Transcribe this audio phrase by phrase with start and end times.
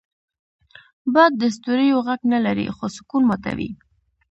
[1.13, 3.69] باد د ستوریو غږ نه لري، خو سکون ماتوي